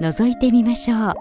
[0.00, 1.14] 覗いてみましょう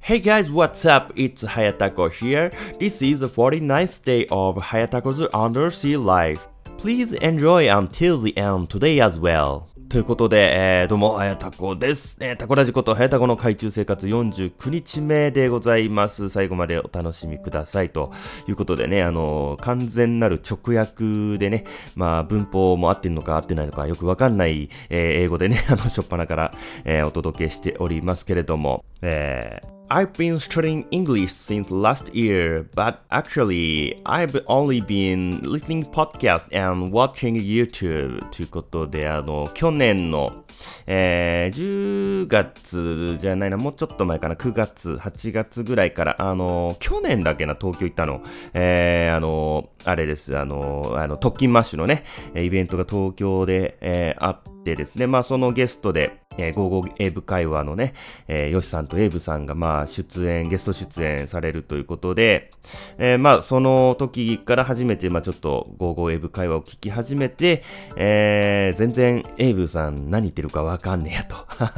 [0.00, 1.12] Hey guys, what's up?
[1.16, 2.52] It's Hayatako here.
[2.78, 6.46] This is the 49th day of Hayatako's Undersea Life.
[6.78, 9.66] Please enjoy until the end today as well.
[9.91, 12.15] ということで、えー、どうも、あやたこです。
[12.21, 16.29] えー、タコラジことはやたこの海中生活49日目でございます。
[16.29, 17.89] 最後までお楽しみください。
[17.89, 18.13] と
[18.47, 21.65] いうことでね、あのー、完全なる直訳でね、
[21.97, 26.53] まあ、文法も合ってるのか合ってないのかよくわかんない、えー、英語でね、あの、しょっぱなから、
[26.85, 37.35] えー、お届けしておりますけれども、えー、I've been studying English since last year, but actually I've only been listening podcast and watching
[37.35, 40.45] YouTube ということで、あの、去年の、
[40.87, 48.21] えー、10月じゃないな、もうちょっと前かな、9月、8月ぐらいから、あの、去年だけな、東京行ったの、
[48.53, 57.93] えー、あの、あれです、あの、あの、特勤マッシュのね、イベントが東京で、えー、あってですね、まあそのゲストで、えー、ゴーゴーエイブ会話のね、
[58.27, 62.51] えー、ヨシさんとエイブさんが、まあ、出演、ゲスト出演されるということで、
[62.97, 67.63] えー、まあ、その時から初めて、まあ、ちょっと、ゴーゴーエイブ会話を聞き始めて、
[67.95, 71.35] えー、全然、エイブさん何言ってるかわかんねえやと。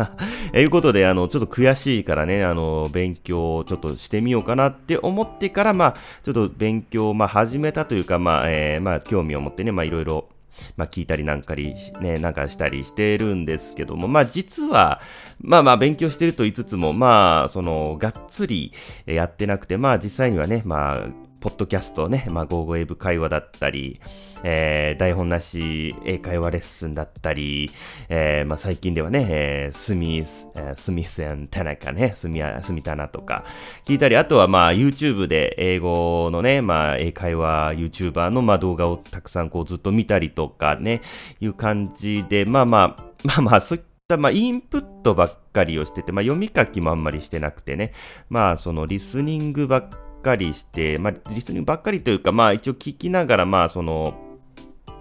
[0.54, 10.30] えいうことで、あの、ちょっと悔しいからね、あの、勉強をちょっとしてみようかなって思ってから、まあ、ちょっと勉強、まあ、始めたというか、まあ、えー、まあ、興味を持ってね、まあ、いろいろ、
[10.76, 15.02] まあ聞いたりなんかり、ね、なんかしたりしてるんですけども、まあ実は、
[15.40, 18.72] まあまあ勉強してると言いつつも、まあその、がっつり
[19.06, 24.00] やってなくて、まあ実際にはね、まあポッドキャストね、まあ、ゴーゴーエブ会話だったり、
[24.44, 27.70] えー、台本なし英会話レッスンだったり、
[28.08, 33.44] えー、まあ、最近ではね、えー、スミス、えー、スミス田中ね、スミアスミタナとか
[33.84, 41.02] 聞いたり、あとはまあ、YouTube で英語のね、まあ、英会話 YouTuber のまあ動画をたくさんこうずっと見たりとかね、
[41.42, 47.92] いう感じで、まあまあ、まあまあ、そういったまあ、インプットばっかりをしてて、まあ、読み書きもあんまりしてなくてね、
[48.30, 49.90] まあ、そのリスニングばっ
[50.24, 54.16] かりして、まあ、実にばっかりというか、まあ、一応聞きながら、まあ、その、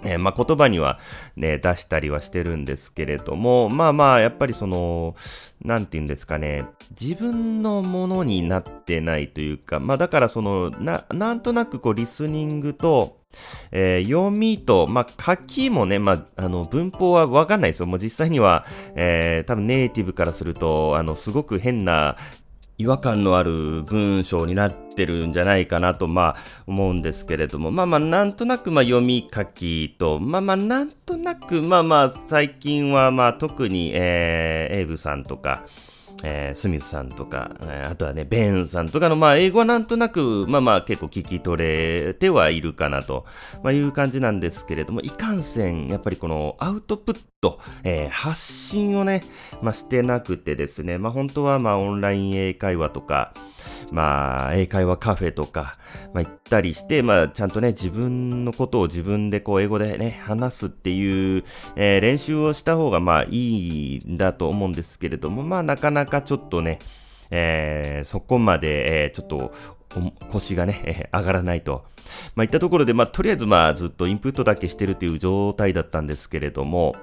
[0.04, 0.98] えー、まあ、言葉には
[1.36, 5.14] ね、出したりはしてるんですけれども、まあまあ、やっぱりその、
[5.64, 6.66] なんて言うんですかね、
[7.00, 13.22] 自分のものになってないというか、まあだからその、な、なんとなくこう、リスニングと、
[13.70, 17.86] えー、読みと、まあ、書きもね、まあ、あの、文法はわかんないですよ。
[17.86, 22.16] もう実際には、えー、多分ネイティブからすると、あの、すごく変な
[22.82, 35.64] 違和感のある文章になってるんじゃないかなと、まあ、思うんですけれども、まあまあ、なんとなく、まあ、読み書きと、まあまあ、なんとなく、まあまあ、最近は、まあ、特に、えー、エイブさんとか、
[36.24, 43.26] えー、スミスさんとか、えー、あとはね、ベンさんとかの、まあ、英語はなんとなく、まあまあ、結構聞き取れてはいるかなと、
[43.62, 49.24] まあ、いう感じなんですけれども、いかんせん、やっぱりこのアウトプット、えー、発信をね、
[49.60, 53.34] まあ、してなくてですね、まあ、本当は、まあ、オンライン英会話とか、
[53.90, 55.76] まあ、英会話カフェとか、
[56.14, 61.44] まあ、行ったりして、まあ、ちゃんとね、自分のことを自分でこう、英語でね、話すっていう、
[61.74, 66.78] えー、練習をした方が、まあ、いいんだと思うんですけれども、まあ、なかなかちょっとね、
[67.32, 69.52] えー、そこまで、えー、ちょっと、
[70.30, 71.84] 腰がね、え、上がらないと。
[72.34, 76.96] まあ、いったところで、まあ、とりあえず、まあ、ずっとインプットだけしてるっていう状態だったんですけれども、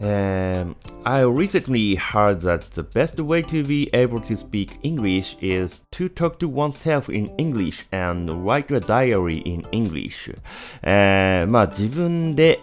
[0.00, 5.82] Um, I recently heard that the best way to be able to speak English is
[5.90, 10.38] to talk to oneself in English and write a diary in English.
[10.82, 12.60] えー、まあ自分で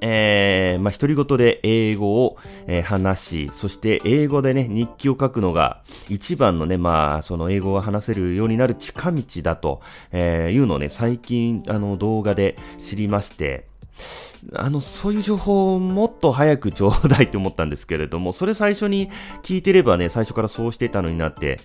[0.00, 2.36] えー、まあ、独り言で英語を、
[2.66, 9.80] えー、話し、そして英語でね、日記を書くのが一番のね、まあ、その英語が話せるようになる近道だと、
[10.12, 13.66] えー、いうのをね、最近、あの、動画で知りまして、
[14.54, 19.10] あの、そういう情報をもっと早くちょうだいって思ったんですけれども、それ最初に
[19.42, 21.60] 聞いてればね、最初からそうしてたのになって、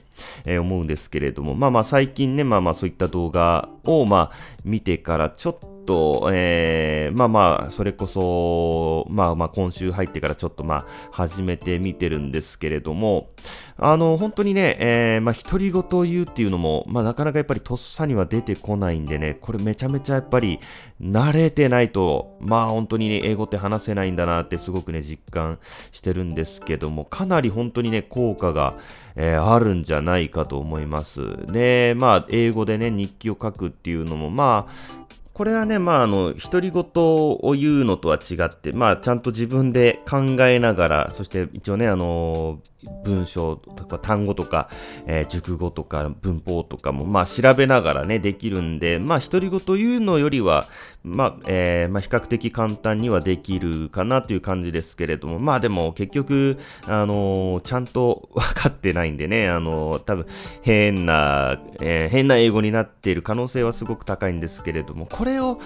[0.46, 13.30] えー、思うんですけれども、まあまあ最近ね、まあまあそういった動画をまあ見てからちょっと、とえー、まあまあ、それこそ、まあまあ、今週入ってからちょっとまあ、始めてみてるんですけれども、
[13.78, 20.60] あの、本当にね、えー、まあ、独り言を言うっていうのも、まあ、なかなかやっぱりとっさには出てこないんでね、これめちゃめちゃやっぱり、
[21.02, 25.60] 慣れてないと、まあ、本当にね、英語って話せないんだなってすごくね、実感
[25.92, 28.76] してるんですけども、かなり本当にね、効果が、
[29.16, 31.22] えー、あるんじゃないかと思います。
[31.52, 35.03] で、まあ、英語でね、日記を書くっていうのも、まあ、
[35.34, 42.60] これはね、まあ、あの、独り言を言うのとは違って、まあ、ちゃんと自分で考えながら、そして一応ね、あの、
[43.04, 44.70] 文章とか単語とか、
[45.06, 50.68] えー、熟語とか文法とかも、まあ、調べながらね、できるんで、まあ、独り言言うのよりは、
[51.04, 60.26] まあ、えー、まあ、比較的簡単にはできるかなという感じですけれども、まあ、でも結局、あのー、ちゃんと分かってないんでね、あのー、多分、
[60.62, 65.60] 変な、えー、変な英語になっている可能性はすごく高いんですけれども、これを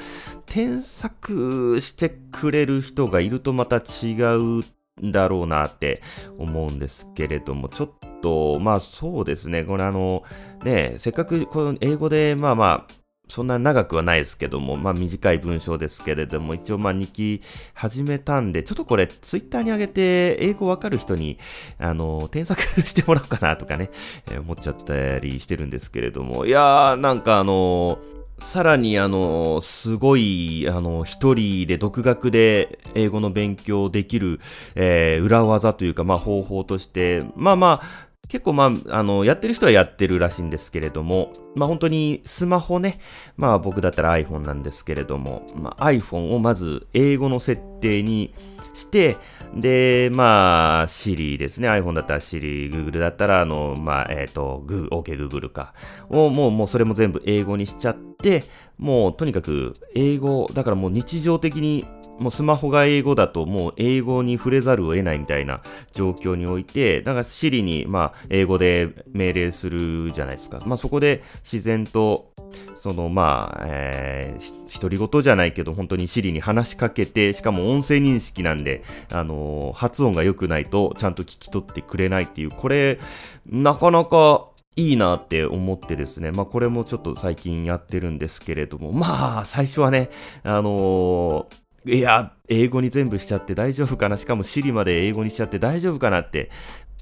[0.45, 4.13] 添削してくれる人がいるとまた違
[4.59, 4.63] う
[5.01, 6.01] だろうなって
[6.37, 7.89] 思うんですけれども、ちょっ
[8.21, 10.23] と、まあそうですね、これあの、
[10.63, 12.93] ね、せっかくこの英語で、まあまあ、
[13.29, 17.41] そんな長くはないですけども、まあ短い文章ですけれども、一応まあ日記
[17.73, 21.37] 始めたんで、ちょっとこれツイッターに上げて、英語わかる人に、
[21.77, 23.89] あの、添削してもらおうかなとかね、
[24.31, 27.99] えー、思っちゃったりしてるんですけれども、いやー、なんかあの
[28.39, 34.39] さらにあの、すごい、あの、一人で独学で英語の勉強できる、
[34.75, 42.99] えー、裏技というか、まあ方法として、まあまあ、結構まあ、あの、やってる人はやってるらしいんですけれども、まあ本当にスマホね、
[43.37, 48.33] まあ僕だったら iPhone なんですけれども、まあ iPhone をまず英語の設定に
[48.73, 49.15] して、
[49.55, 55.73] で、まあ Siri ですね、iPhone だったら Siri、Google だったらあの、まあえっ、ー、と、OK Google か、
[56.09, 58.43] をもう、もうそれも全部英語にしちゃって、で
[58.77, 61.85] もうとにかく英語、だからもう日常的に
[62.19, 65.61] もうスマホが英語だともう英語に触れざるを得ないみたいな
[65.93, 70.61] 状況において、だから Siri にまあ英語で命令するじゃないですか。
[70.65, 72.33] まあそこで自然と
[72.75, 82.99] そのまあ、えー、独り言じゃないけど本当に Siri に話しかけて、しかも音声認識なんで、あのー、発音が良くないとちゃんと聞き取ってくれないっていう、これ、
[83.45, 84.47] なかなか
[84.77, 90.09] いいなって思ってですね、まあこれもちょっと最近やってるんですけれども、まあ最初はね、
[90.43, 94.17] あのーいや、英語に全部しちゃって大丈夫かな？
[94.17, 96.51] しかも Siri まで英語にしちゃって大丈夫かなって、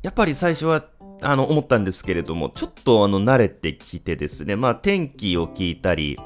[0.04, 0.86] やっぱり最初は
[1.22, 6.20] あの、思ったんですけれども、ちょっとあの、慣れてきてですね、まあ、天気を聞いたり、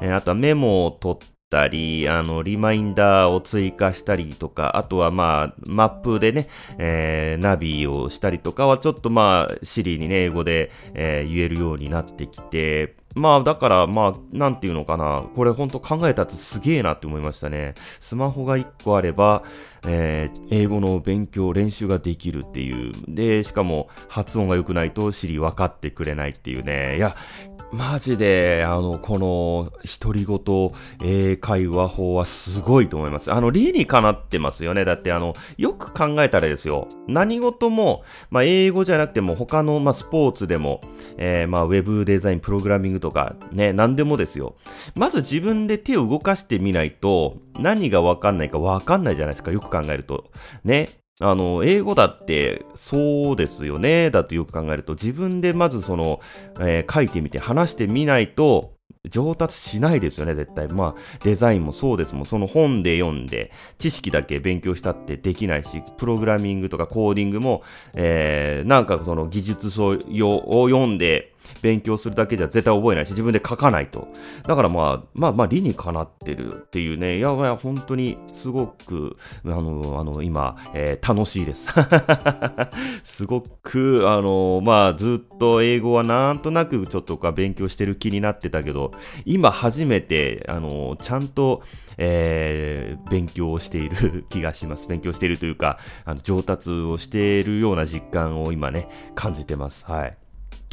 [0.00, 1.18] えー、あとはメモを取っ
[1.52, 17.74] たり、あの、リマインダーを追加したりとか、あとはまあ、マップでね、えー、ナビをしたりとかはちょっとまあ、シリにね、英語で、えー、言えるようになってきて、まあだからまあなんていうのかなこれほんと考えたってすげえなって思いましたね。
[18.00, 19.42] スマホが1個あれば、
[19.86, 22.92] えー、英語の勉強練習ができるっていう。
[23.08, 26.96] でしかも発音が良くないと知り分かってくれないっていうね。
[26.96, 27.14] いや
[27.72, 30.72] マジで、あの、この、独り言
[31.02, 33.32] 英会話法はすごいと思います。
[33.32, 34.84] あの、理にかなってますよね。
[34.84, 36.86] だって、あの、よく考えたらですよ。
[37.08, 40.82] 何事も、まあ、英語じゃなくても、他の、まあ、スポーツでも、
[41.16, 44.54] えー、まあ、ウェブデザイン、プログラミングとか、ね、何でもですよ。
[44.94, 49.50] まず自分で手を動かしてみないと、何がわかんないかわかんないじゃないですか。
[49.50, 50.30] よく考えると。
[50.62, 51.01] ね。
[51.20, 54.10] あの、英語だってそうですよね。
[54.10, 56.20] だってよく考えると、自分でまずその、
[56.60, 58.72] えー、書いてみて話してみないと、
[59.10, 60.68] 上達しないですよね、絶対。
[60.68, 62.26] まあ、デザインもそうですもん。
[62.26, 67.62] その本で読んで、知識だけ勉強したってできないし、プログラミングとかコーディングも、
[67.94, 71.31] えー、なんかその技術書を読んで、
[71.62, 74.08] 勉強するだけじゃ絶対覚えないし、自分で書かないと。
[74.46, 81.68] だからまあ、まあまあ理にかなってるっていうね、いやいや、本当にすごく、あの、あの、今、えー、楽しいです。
[83.04, 88.92] すごく、あの、まあずっと英語はなんとなくちょっとか勉強してる気になってたけど、
[89.24, 91.62] 今初めて、あの、ちゃんと、
[91.98, 94.88] えー、勉強をしている気がします。
[94.88, 99.84] 勉強しているというか、あの上達をしているような実感を今ね、感じてます。
[99.86, 100.21] はい。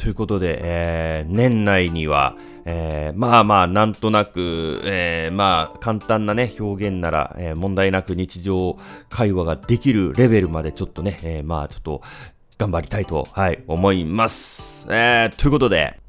[0.00, 8.78] ということで、えー、年内には、えー、まあまあ、なんとなく、えー、まあ、簡単なね、表現なら、え、問題なく日常
[9.10, 12.00] 会話ができるレベルまでちょっとね、え、まあ、ちょっと、
[12.56, 14.86] 頑張りたいと、はい、思います。
[14.90, 15.99] え、ということで、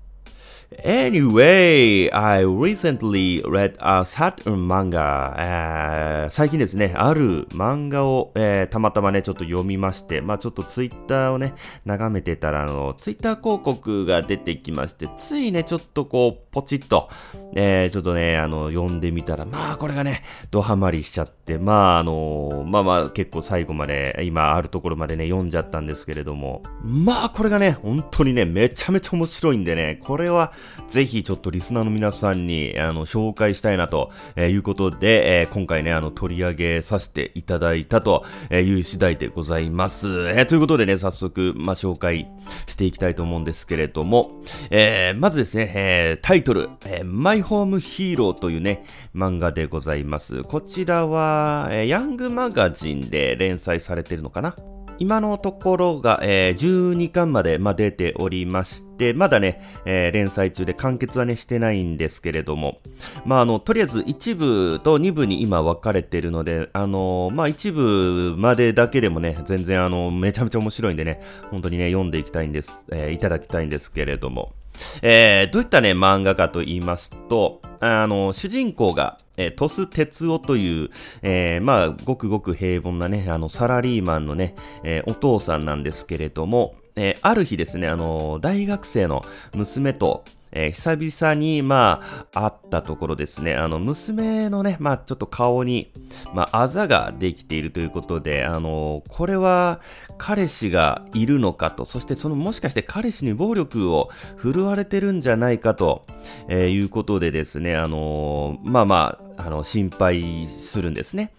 [0.80, 17.10] Anyway, I recently read a Saturn manga、えー最近ですね、ある漫画を、えーたまたまね、ちょっと読みまして、まあちょっとツイッターをね、眺めてたら、あの、ツイッター広告が出てきまして、ついね、ちょっとこう、ポチッと、
[17.54, 30.54] えーちょっとね、あの、読んでみたら、まあこれがね、ドハマりしちゃって、まああの、まあまあ結構最後まで、今あるところまでね、読んじゃったんですけれども、まあこれがね、本当にね、めちゃめちゃ面白いんでね、これは
[30.88, 40.30] ぜひちょっとリスナーの皆さんに、あの、紹介したいなとえいうことで、え今回ね、あの、取り上げさせていただいたという次第でございます。
[40.30, 42.28] えということでね、早速、まあ、紹介
[42.68, 44.32] していきたいと思うんですけれども、
[44.70, 48.84] えーまずですね、えータイトル、えマイホームヒーローというね、
[49.16, 50.44] 漫画でございます。
[50.44, 54.56] こちらは、えヤングマガジンで連載されてるのかな？
[55.02, 62.78] 今のところが、えー12巻まで、まあ、出ておりまして、まだね、えー連載中で完結はね、してないんですけれども、
[63.26, 74.54] まあ、あの、とりあえず1部と2部に今分かれているので、あのまあ、1部までだけでもね、全然あの、めちゃめちゃ面白いんでね、本当にね、読んでいきたいんです、えーいただきたいんですけれども、
[75.02, 80.90] えーどういったね、漫画かと言いますと、あの、主人公が、えー、トス哲夫という、
[81.22, 95.92] えーまあ、ごくごく平凡なね、あの、サラリーマンのね、えお父さんなんですけれども、えある日ですね、あの、大学生の娘と、えー久々に、まあ、会ったところですね、あの、娘のね、まあ、ちょっと顔に、
[96.34, 99.80] まあ、あざができているということで、あの、これは、
[100.18, 106.06] 彼氏がいるのかと、そしてその、もしかして彼氏に暴力を振るわれてるんじゃないかと、
[106.48, 111.32] えーいうことでですね、あの、まあまあ、あの、心配するんですね。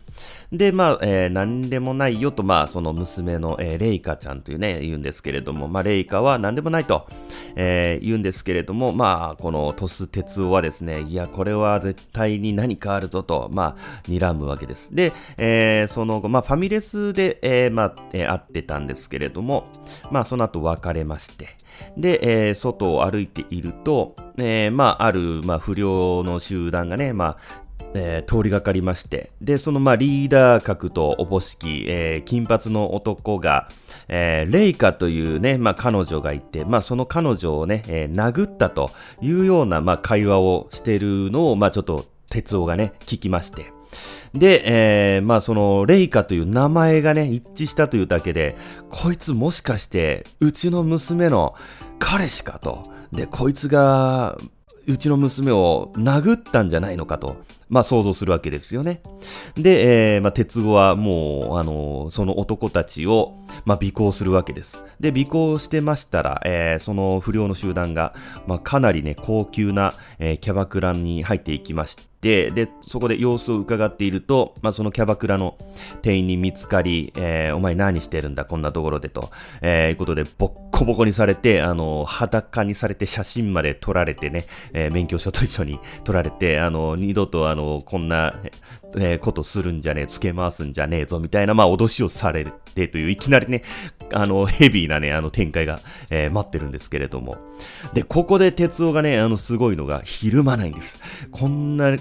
[0.50, 7.06] で、まあ、えー何でもないよと、まあ、その娘の、えーレイカちゃんというね、言うんですけれども、まあ、レイカは何でもないと、
[7.56, 14.94] えー言うんですけれども、まあ、このトス哲夫はですね、いや、これは絶対に何かあるぞと、まあ、睨むわけです。
[14.94, 19.64] で、えーその後、まあ、ファミレスで、えーまあ、えー会ってたんですけれども、
[20.10, 21.48] まあ、その後別れまして、
[21.96, 27.61] で、えー外を歩いていると、えーまあ、ある、まあ、不良の集団がね、まあ、
[27.94, 33.68] えー通りがかりまして、で、そのまあリーダー格とおぼしき、えー金髪の男が、
[34.08, 43.72] えーレイカというね、まあ彼女がいて、まあその彼女をね、えー殴ったというような、まあ会話をしているのを、まあちょっと哲夫がね、聞きまして、
[44.34, 44.62] で、
[45.16, 48.56] えーまあその、レイカという名前がね、一致したというだけで、
[48.88, 51.54] こいつもしかして、うちの娘の
[51.98, 52.82] 彼氏かと。
[53.12, 54.38] で、こいつが、
[54.86, 57.36] うちの娘を殴ったんじゃないのかと、
[57.68, 59.00] まあ想像するわけですよね。
[59.56, 63.34] で、えーまあ鉄後はもう、あのその男たちを、
[63.64, 64.82] まあ尾行するわけです。
[65.00, 68.14] で、尾行してましたら、えーその不良の集団が、
[68.46, 75.58] まあかなりね、高級な、えーキャバクラに入っていきまして、で、そこで様子を伺っていると、まあそのキャバクラの
[76.02, 88.34] 店員に見つかり、えーお前何してるんだ、こんなところでと、えーいうことで、ボッコボコにされて、あの、裸にされて写真まで撮られてね、えー免許証と一緒に撮られて、あの、二度とあの、こんな、
[88.96, 93.62] えーことするんじゃねえ、つけ回すんじゃねえぞ、みたいな、まあ、脅しをされてという、いきなりね、
[94.12, 97.36] あの、ヘビーなね、あの、展開が、えー待ってるんですけれども。
[97.94, 101.00] で、ここで哲夫がね、あの、すごいのが、ひるまないんです。
[101.32, 101.96] こんな、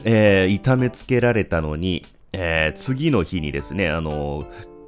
[0.45, 4.47] ー痛めつけられたのに、えー次の日にですね、あの、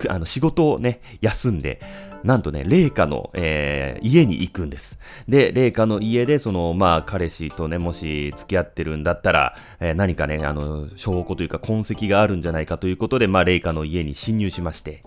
[0.10, 1.80] あの仕事をね、休んで、
[2.24, 4.98] なんとね、麗華の、えー家に行くんです。
[5.28, 15.04] で、麗華の家で、その、まあ、彼氏とね、もし付き合ってるんだったら、えー何かね、あの、証拠というか痕跡があるんじゃないかということで、まあ、麗華の家に侵入しまして、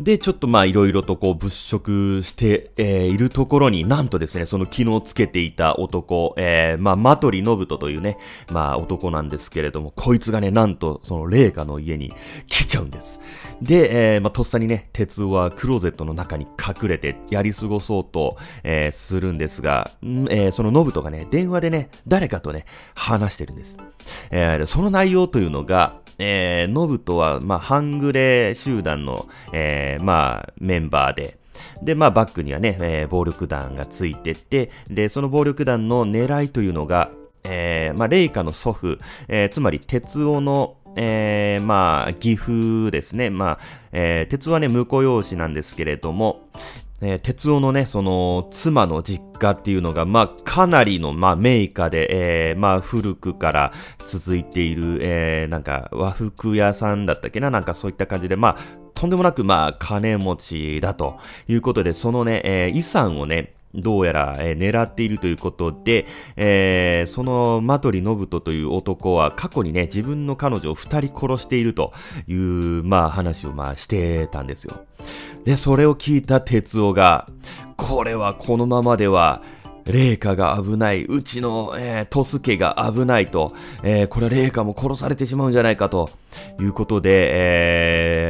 [0.00, 8.18] で、ちょっとまあいろいろとこう物色して、えーいるところになんとですね、その昨日つけていた男、えーまあマトリノブトというね、
[8.50, 12.12] まあ男なんですけれども、こいつがね、なんとそのレイカの家に
[12.46, 13.20] 来ちゃうんです。
[13.62, 23.78] で、えーまあとっさにね、鉄はクローゼットの中に隠れてやり過ごそうと、えーするんですが、んえそのノブトがね、電話でね、誰かとね、話してるんです。
[24.30, 31.38] えーその内容というのが、えー、ノブトは、まあ、半グレ集団の、えーまあ、メンバーで、
[31.82, 37.10] で、まあ、バックにはね、えー暴力団がついてて、で、その暴力団の狙いというのが、
[37.44, 43.30] えーまあ、レイカの祖父、えーつまり、鉄夫の、えーまあ、義父ですね。
[43.30, 43.58] まあ、
[43.92, 46.48] えー鉄夫はね、婿養子なんですけれども、
[47.02, 53.72] えー、鉄夫のね、その、妻の実家っていうのが、まあ、かなりの、まあ、名家で、えーまあ、古くから
[54.06, 57.50] 続いている、えーなんか、和服屋さんだったっけな？
[57.50, 71.92] なんかそういった感じで、まあ、とんでもなく、まあ、金持ちだということで、そのね、えー遺産をね、どうやら、えー、狙っているということで、えー、そのマトリノブトという男は過去にね、自分の彼女を二人殺していると
[72.26, 74.80] いう、まあ話をまあしてたんですよ。
[75.44, 77.28] で、それを聞いた哲夫が、
[77.76, 79.42] これはこのままでは、
[79.86, 83.52] 霊下が危ない、うちの、えー、トスケが危ないと、
[83.82, 86.10] えー、これは霊下も殺されてしまうんじゃないかと
[86.60, 87.30] いうことで、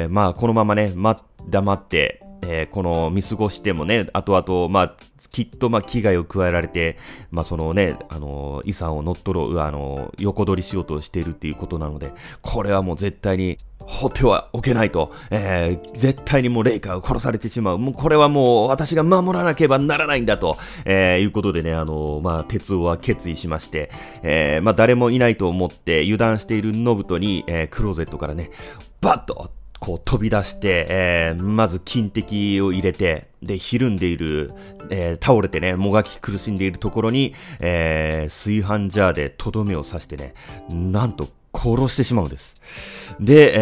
[0.02, 4.96] えー、まあ、このままね、ま、黙って、えー、この見過ごしてもね、後々、まあ、
[5.30, 6.98] きっと、まあ、危害を加えられて、
[7.30, 17.78] まあ、そのね、あの、遺産を乗っ取ろう、あの、横取りしようとしているっていうことなので、これはもう絶対に、放ってはおけないと、えー、絶対にもうレイカーが殺されてしまう。
[17.78, 23.90] もうこれはもう私が守らなければならないんだと、えー、いうことでね、あの、まあ、鉄夫は決意しまして、
[24.22, 28.50] えー、まあ、誰もいないと思って油断しているノブトに、えー、クローゼットからね、
[29.00, 34.52] バッとこう飛び出して、えー、まず金滴を入れて、で、ひるんでいる、
[34.90, 40.34] えー、倒れてね、もがき苦しんでいるところに、えー、炊飯ジャーでとどめを刺してね、
[40.70, 42.56] なんと殺してしまうんです。
[43.20, 43.52] で、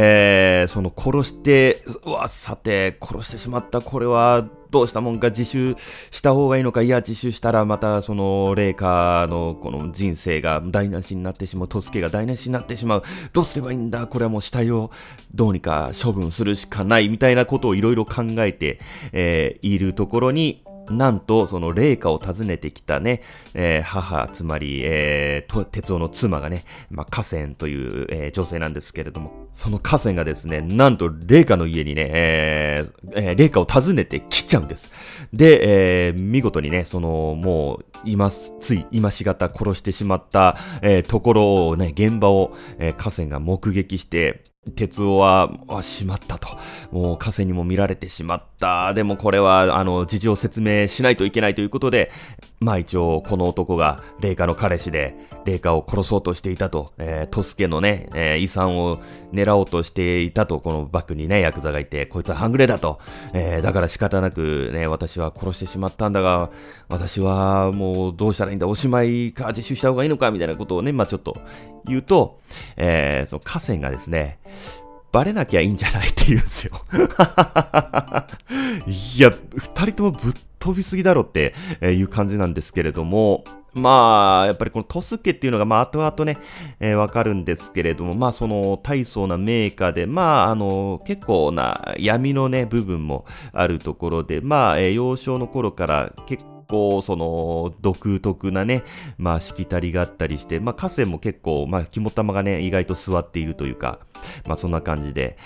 [0.61, 14.91] えー、その殺して、うわ、さて、殺してしまった、これは、どうしたもんか自首した方がいいのか、いや、自首したらまたその霊下のこの人生が台無しになってしまう、トスケが台無しになってしまう、どうすればいいんだ、これはもう死体を
[15.33, 18.81] どうにか処分するしかない、みたいなことをいろいろ考えて、
[19.13, 23.23] えー、いるところに、なんと、その霊下を訪ねてきたね、
[23.55, 34.91] えー、母、つまり、えー、鉄夫の妻がね、まあ、河川という、えー、女性なんですけれども、その河川がですね、なんと霊下の家にね、えー、えー、霊下を訪ねてきちゃうんです。
[35.33, 44.43] で、えー、見事にね、その、もう、今、つい、今しがた殺してしまった、えー、ところをね、現場を、えー、河川が目撃して、
[44.77, 46.49] 鉄夫は、あ、しまったと。
[46.91, 48.95] もう、河川にも見られてしまった。
[48.95, 52.11] でもこれは、あの、事情を説明しないといけないということで、
[52.61, 59.01] まあ一応、この男が、霊下の彼氏で、霊下を殺そうとしていたと、えー、トスケのね、えー、遺産を
[59.33, 63.01] 狙おうとしていたと、このバックにね、ヤクザがいて、こいつは半グレだと。
[63.35, 66.51] えー、だから仕方なくね、私は殺してしまったんだが、
[66.89, 71.37] 私はもうどうしたらいいんだ、おしまいか、自首した方がいいのか、みたいなことをね、まあちょっと
[71.87, 72.41] 言うと、
[72.77, 74.39] えー、その河川がですね、
[75.15, 76.73] バレなきゃいいんじゃないって言うんですよ。
[78.85, 83.45] いや、二人ともぶっ飛びすぎだろっていう感じなんですけれども、
[83.75, 86.39] まあ、やっぱりこのトスケっていうのが、まあ、後々ね、
[86.81, 98.83] えー、わかるんですけれども、まあ、その、大層なメーカーで、まあ、あの、結構な闇のね、部分もあるところで、まあ、えー、幼少の頃から結構、その、独特なね、
[99.19, 103.99] まあ、しきたりがあったりして、まあ、河川も結構、まあ、肝玉がね、意外と座っているというか、
[104.47, 105.37] まあ、そんな感じで、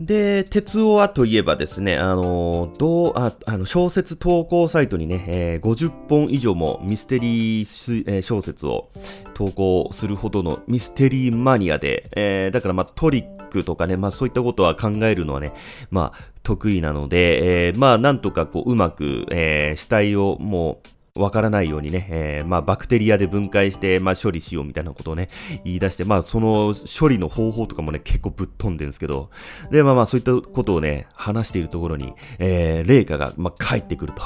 [0.00, 8.90] で、鉄オはといえばですね、あの、どう、あ、あの、小説投稿サイトにね、えー、50本以上もミステリー、えー、小説を
[9.34, 15.52] 投稿するほどのミステリーマニアで、えー、だからまあトリックとかね、まあそういったことは考えるのはね、
[15.90, 25.28] まあ得意なので、えー、まあなんとかこううまく、えー、死体をもうわからないようにね、えー、まあ、バクテリアで分解して、まあ、処理しようみたいなことをね、
[25.64, 29.30] 言い出して、まあ、その処理の方法とかもね、結構ぶっ飛んでるんですけど、
[29.70, 34.22] で、まあまあ、そういったことをね、話しているところに、えー、レイカが、まあ、帰ってくると、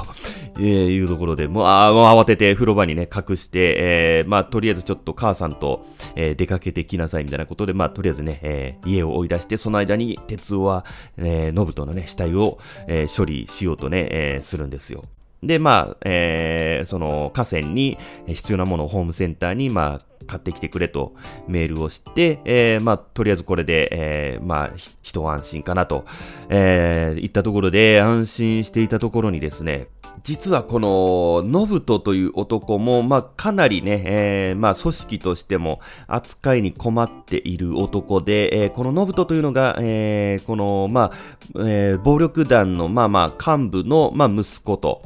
[0.58, 10.84] えー、いうところで、もう、あもう慌てて風呂場にね、隠して、えー、まあ、とりあえずちょっと母さんと、えー、出かけてきなさいみたいなことで、まあ、とりあえずね、えー、家を追い出して、その間に、鉄夫は、
[11.16, 15.04] えー、ノブトのね、死体を、えー、処理しようとね、えー、するんですよ。
[15.42, 21.14] で、まあ、えー、その河川に必要なものをホームセンターに、まあ、買ってきてくれと
[21.48, 24.70] メールをして、えー、まあ、とりあえずこれで、えー、まあ、
[25.02, 26.04] 一安心かなと、
[26.48, 29.88] えー、言ったところで安心していたところにですね、
[30.22, 41.12] 実はこの、ノブトという男も、まあ、かなりね、えー、まあ、組織としても扱いに困っている男で、えー、このノブトというのが、えー、この、まあ、
[41.56, 45.02] えー、暴力団の、まあまあ、幹部の、まあ、息子と、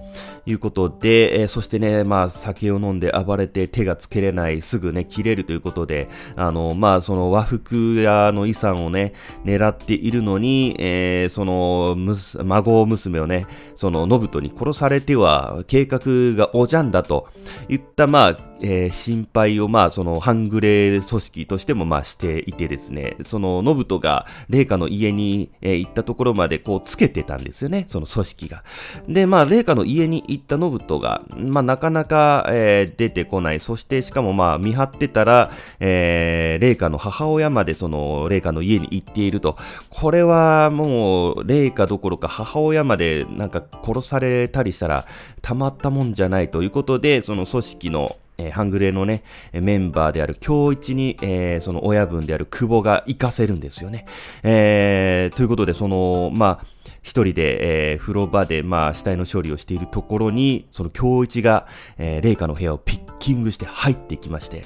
[0.47, 9.13] いうことで、えー、そしてね、まあ、酒を飲んで暴れて手がつけれない、すぐね、切れるということで、あの、まあ、その和服屋の遺産をね、
[9.45, 11.97] 狙っているのに、えー、その、
[12.45, 16.01] 孫娘をね、その、信人に殺されては、計画
[16.37, 17.29] がおじゃんだと
[17.69, 28.65] いった、まあ、えー、心配を、まあ、その、半グレ組織としても、まあ、していてですね、その、ノブトが、レイカの家に、えー、行ったところまで、こう、つけてたんですよね、その組織が。
[29.09, 33.61] で、まあ、レイカの家に行ったノブトが、まあ、なかなか、えー、出てこない。
[33.61, 39.57] そして、しかも、まあ、見張ってたら、えー、レイカの母親まで、その、レイカの家に行っていると。
[39.91, 45.07] これは、もう、レイカどころか、母親まで、なんか、殺されたりしたら、
[45.43, 49.23] たまったもんじゃないということで、その組織の、えー、ハングレのね、
[49.53, 54.07] メンバーである京一に、えー、その親分である久保が行かせるんですよね。
[54.43, 56.67] えー、ということで、その、まあ、
[57.03, 61.67] 一人で、えー、風呂場で、まあ、死体の処理をしているところに、その京一が、
[61.99, 64.65] えー、霊下の部屋をピッキングして入ってきまして、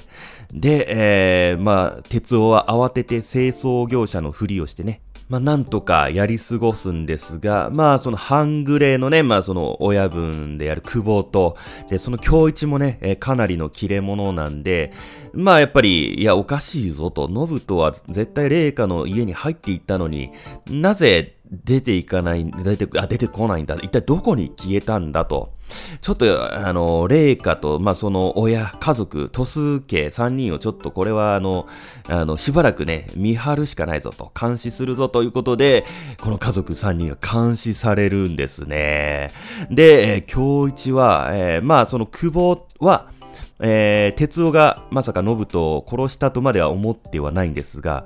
[0.51, 11.55] で、えー、まあ、鉄夫は慌てて清掃業者のふりをしてね、まあ、なんとかやり過ごすんですが、まあ、その半グレーのね、まあ、その親分である久保と、
[11.89, 14.91] で、その京一もね、え、かなりの切れ者なんで、
[15.31, 20.31] まあ、やっぱり、いや、おかしいぞと、ノブとは絶対麗華の家に入っていったのに、
[20.69, 23.75] なぜ出ていかない、出て、あ、出てこないんだ。
[23.75, 25.51] 一体どこに消えたんだと。
[25.99, 31.67] ちょっと、あの、霊下と、まあ、その親、家族、トス家3人をちょっとこれは、あの、
[32.07, 35.83] あの、しばらくね、見張るしかないぞと、監視するぞということで、
[36.21, 39.31] この家族3人が監視されるんですね。
[39.69, 43.11] で、えー、京一は、えー、まあ、その久保は、
[43.59, 48.05] えー、哲夫がまさか信人を殺したとまでは思ってはないんですが、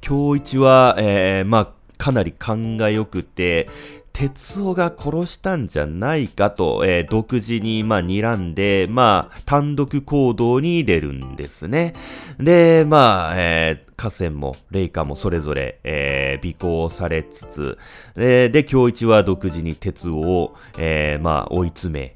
[0.00, 3.68] 京一は、えー、まあ、かなり勘が良くて、
[4.16, 11.92] 鉄夫が殺したんじゃないかと、えー、独自に、まあ、睨んで、まあ、単独行動に出るんですね。
[12.38, 17.78] で、まあ、えー、河川も、レイカもそれぞれ、えー、尾行されつつ、
[18.14, 22.14] で、で、京一は独自に鉄夫を、えー、まあ、追い詰め、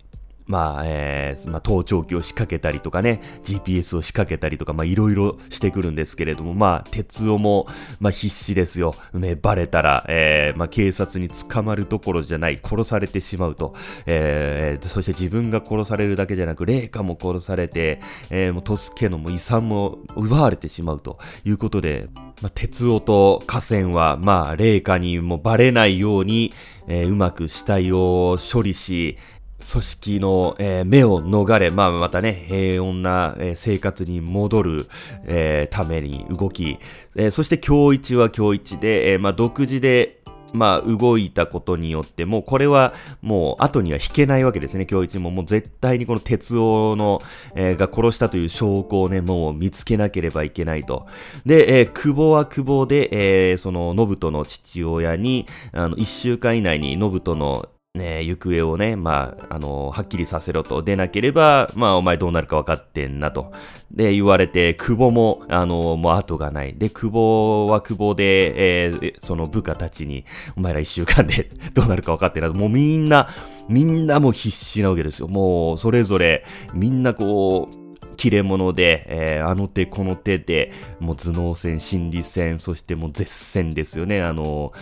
[0.51, 7.69] まあ、えー、まあ、盗聴器を仕掛けたりとかね、GPS を仕掛けたりとか、まあ、いろいろしてくるんですけれども、まあ、鉄夫も、
[8.01, 8.97] まあ、必死ですよ。
[9.15, 13.75] ね、バレたら、えー、まあ、警察に捕まるところじゃない、殺されてしまうと。
[14.07, 22.09] えー、そして自分が殺されるだけじゃなく、霊下も殺されて、えー、もう、トスケのも遺産も奪われてしまうということで、
[22.43, 26.53] まあ、鉄夫と河川は、まあ、霊下にもバレないように、
[26.89, 29.17] えー、うまく死体を処理し、
[29.61, 34.87] 組織の、えー、目を逃れ、まあ、またね、平穏な、えー、生活に戻る、
[35.25, 36.79] えー、ために動き、
[37.15, 40.21] え、そして今日一は今日一で、え、まあ、独自で、
[40.53, 45.31] まあ、動いたことによって、もうこれはもう後には引けないわけですね、今日一も。
[45.31, 47.23] もう絶対にこの鉄夫の、
[47.55, 51.07] えー、が殺したという証拠をね、もう見つけなければいけないと。
[51.47, 60.81] で、えー、久保は久保で、えー、その、信人の父親に、あの、一週間以内に信人のね、行方をね、まあ、あの、はっきりさせろと。
[60.81, 63.53] 出なければ、まあ、お前どうなるか分かってんなと。
[63.91, 66.75] で、言われて、久保も、あの、もう後がない。
[66.75, 70.25] で、久保は久保で、えー、その部下たちに、
[70.57, 72.55] お前ら一週間で どうなるか分かってんなと。
[72.55, 73.29] もうみんな、
[73.69, 75.27] みんなも必死なわけですよ。
[75.27, 84.23] もう、それぞれ、みんなこう、切れ者で、えー、あの手この手で、もう頭脳戦、心理戦、そしてもう絶戦ですよね。
[84.23, 84.73] あの、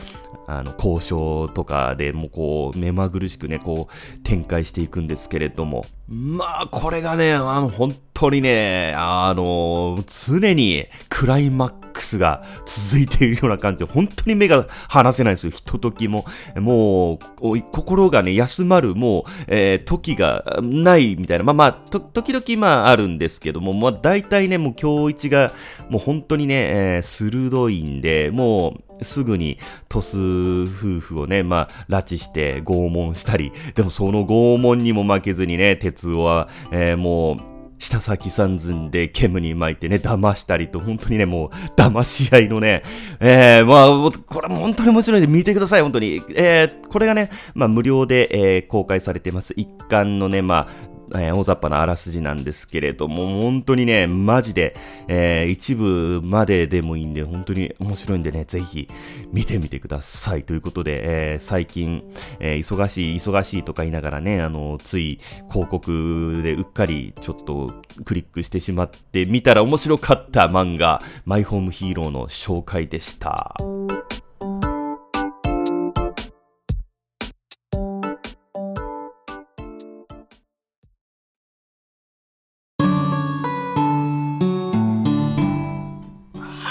[0.49, 5.85] あの、交渉とかでもこう、目まぐるしくね、こう、展開していくんですけれども。
[6.09, 15.51] まあ、これがね、あの、本当にね、あの、常にクライマックスが続いているような感じで、本当に目が離せないですよ。
[15.51, 16.25] ひとときも。
[16.57, 21.45] もう、心がね、休まる、もう、えー、時がないみたいな。
[21.45, 25.53] まあまあ、と、時々まああるんですけども、まあ大体ね、もう今日一が、
[25.91, 26.55] もう本当にね、
[26.97, 29.59] えー、鋭いんで、もう、すぐに
[29.89, 42.83] トス夫婦をね、まあ、拉致して拷問したり、でもその拷問にも負けずにね、鉄夫は、えー、もう、下先三寸で煙に巻いてね、騙したりと、本当にね、もう、騙し合いのね、
[43.21, 46.21] えー、まあ、これも本当に面白いんで見てください、本当に。
[46.35, 49.55] えー、これがね、まあ、無料で、えー、公開されてます。
[49.57, 54.77] 一巻のね、まあ、えー、大雑把なあらすじなんですけれども、本当にね、マジで、
[55.09, 58.88] えー、一部まででもいいんで、本当に面白いんでね、ぜひ
[59.33, 60.44] 見てみてください。
[60.44, 62.03] ということで、えー、最近、
[62.40, 67.73] えー、忙しい、忙しいとか言いながらね、あの、つい広告でうっかりちょっと
[68.05, 73.57] クリックしてしまって見たら面白かった漫画、マイホームヒーローの紹介でした。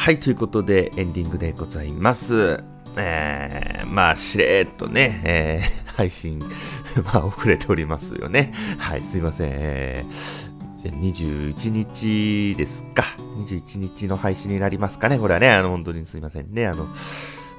[0.08, 2.63] はい、ということでエンディングでございます。
[2.96, 6.39] えー、まあ、しれーっとね、えー、 配信、
[7.04, 8.54] まあ、遅れておりますよね。
[8.78, 9.50] はい、すいません。
[9.52, 10.48] えー
[10.84, 13.04] 21日ですか。
[13.39, 15.20] 21日の配信になりますかね。
[15.20, 16.67] これはね、あの、本当にすいませんね。
[16.67, 16.88] あの、う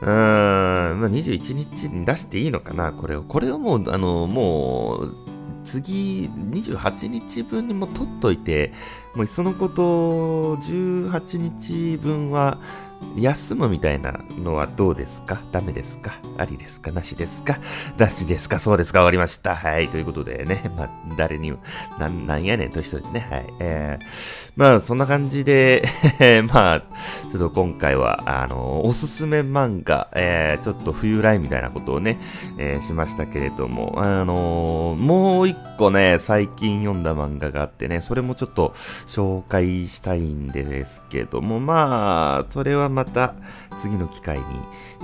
[0.06, 3.24] ーん、まあ、21日に出していいのかな、これを。
[3.24, 5.14] これをもう、あの、もう、
[5.68, 8.72] 次、28日分にも取っといて、
[9.14, 12.58] もういっそのこと18日分は
[13.16, 15.40] 休むみたいなのはどうですか？
[15.50, 16.18] ダメですか？
[16.36, 16.92] ありですか？
[16.92, 17.58] なしですか？
[17.96, 18.58] なしですか？
[18.60, 19.00] そうですか。
[19.00, 19.56] 終わりました。
[19.56, 19.88] はい。
[19.88, 21.58] ということでね、まあ、誰にも、
[21.98, 23.46] な、なんやねんと一人ね、はい。
[23.60, 24.04] えー、
[24.56, 25.82] まあ、そんな感じで
[26.52, 32.18] まあ、ちょっと今回は、あの、おすすめ漫画、えー、ちょっと冬来みたいなことをね、
[32.58, 38.72] えー、しましたけれども、あのもう一個ね、最近読んだ漫画があってね、それもちょっと
[39.06, 43.36] 紹介したいんですけども、まあ、それはまた
[43.78, 44.44] 次の機会に、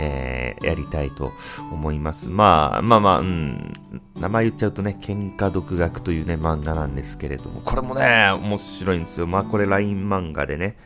[0.01, 1.33] えー、やりたいと
[1.73, 2.29] 思います。
[2.29, 3.73] まあ、まあまあ、うん、
[4.19, 9.27] 名前言っちゃうとね、喧嘩独学というね、漫画なんですけれども、これもね、面白いんですよ。
[9.29, 10.77] まあ、これ LINE 漫画でね、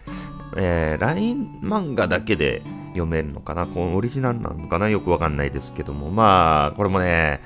[0.57, 2.63] えー、LINE 漫画だけで
[2.99, 3.67] 読めるのかな？
[3.67, 4.89] このオリジナルなのかな？
[4.89, 7.41] よくわかんないですけども、まあ、これもね、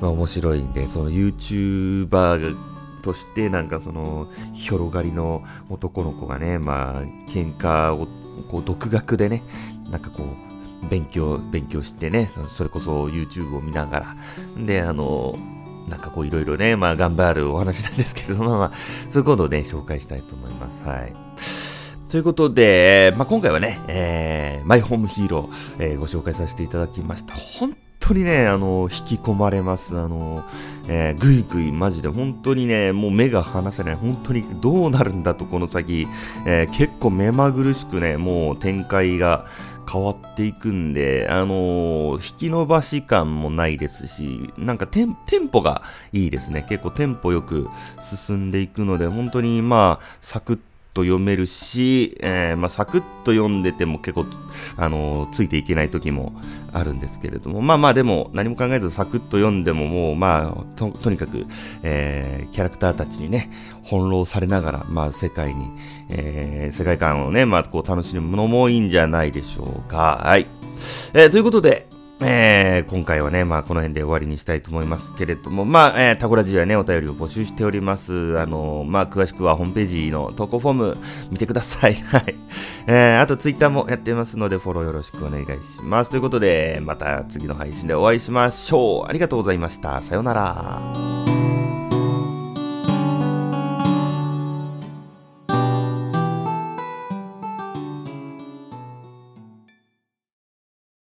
[0.00, 2.56] まあ、面白いんで、その YouTuber
[3.02, 8.06] としてなんかその広がりの男の子がねまあ喧嘩を
[8.48, 9.42] こう独学でね
[9.90, 14.16] なんかこう勉強勉強してねそれこそ YouTube を見ながら。
[14.64, 15.36] であの
[15.88, 18.72] なんかこういろいろねまあ頑張るお話なんですけれどもまあ
[19.10, 20.84] そういうことをね紹介したいと思います。
[20.84, 21.12] はい。
[22.12, 27.34] ということで、まあ、今回はね、えー、マイホームヒーロー、えー、ご紹介させていただきました。
[27.34, 29.98] 本当にね、あの、引き込まれます。
[29.98, 30.44] あの、
[30.88, 33.94] えー、ぐいぐいマジで本当にね、もう目が離せない。
[33.94, 36.06] 本当にどうなるんだと、この先。
[36.46, 39.46] えー、結構目まぐるしくね、もう展開が
[39.90, 45.14] 変わっていくんで、あのー、引き伸ばし感もないですし、なんかテン
[45.48, 45.80] ポが
[46.12, 46.66] いいですね。
[46.68, 47.70] 結構テンポよく
[48.02, 50.58] 進んでいくので、本当にまあ、サクッ
[50.94, 54.26] と読めるし、えー、まあ、サクッと読んでても結構、
[54.76, 56.32] あのー、ついていけない時も
[56.72, 61.46] あるんですけれども、まあまあでも何も考えずサクッと読んでももう、まあ、と、とにかく、
[61.82, 63.50] えー、キャラクターたちにね、
[63.84, 65.70] 翻弄されながら、まあ世界に、
[66.08, 70.22] え、世界観をね、まあこう楽しむのもいいんじゃないでしょうか。
[70.24, 70.46] はい。
[71.14, 71.86] え、ということで、
[72.24, 78.38] えー、今回はね、まあ、この辺で終わりにしたいと思いますけれども、まあ、えー、タコラジはね、お便りを募集しております。
[78.38, 80.98] あのー、まあ、詳しくはホームページの投稿フォーム
[81.30, 81.94] 見てください。
[82.06, 82.34] はい。
[82.86, 86.10] えー、あとツイッターもやってますので、フォローよろしくお願いします。
[86.10, 89.08] ということで、また次の配信でお会いしましょう。
[89.08, 90.02] ありがとうございました。
[90.02, 91.31] さようなら。